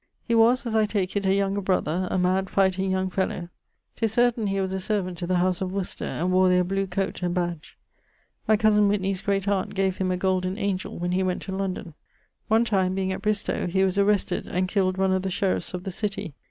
He 0.27 0.33
was 0.33 0.65
(as 0.65 0.75
I 0.75 0.87
take 0.87 1.15
it) 1.15 1.27
a 1.27 1.33
younger 1.35 1.61
brother, 1.61 2.07
a 2.09 2.17
mad 2.17 2.49
fighting 2.49 2.89
young 2.89 3.11
fellow. 3.11 3.49
'Tis 3.95 4.13
certaine 4.13 4.47
he 4.47 4.59
was 4.59 4.73
a 4.73 4.79
servant 4.79 5.19
to 5.19 5.27
the 5.27 5.35
house 5.35 5.61
of 5.61 5.71
Worcester, 5.71 6.05
and 6.05 6.31
wore 6.31 6.49
their 6.49 6.63
blew 6.63 6.87
coate 6.87 7.21
and 7.21 7.35
badge. 7.35 7.77
My 8.47 8.57
cosen 8.57 8.87
Whitney's 8.87 9.21
great 9.21 9.47
aunt 9.47 9.75
gave 9.75 9.97
him 9.97 10.09
a 10.09 10.17
golden 10.17 10.57
angell 10.57 10.97
when 10.97 11.11
he 11.11 11.21
went 11.21 11.43
to 11.43 11.55
London. 11.55 11.93
One 12.47 12.65
time 12.65 12.95
being 12.95 13.11
at 13.13 13.21
Bristowe, 13.21 13.67
he 13.67 13.83
was 13.83 13.99
arrested, 13.99 14.47
and 14.47 14.67
killed 14.67 14.97
one 14.97 15.11
of 15.11 15.21
the 15.21 15.29
sheriffes 15.29 15.71
of 15.75 15.83
the 15.83 15.91
city. 15.91 16.33